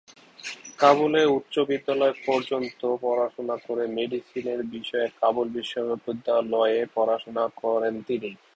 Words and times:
কাবুলে 0.79 1.21
উচ্চবিদ্যালয় 1.37 2.15
পর্যন্ত 2.25 2.71
পড়াশোনা 3.03 3.55
করে 3.65 3.83
মেডিসিন 3.97 4.45
বিষয়ে 4.71 5.07
কাবুল 5.19 5.47
বিশ্ববিদ্যালয়ে 5.57 6.79
পড়াশোনা 6.95 7.43
করেন 7.61 7.95
তিনি। 8.07 8.31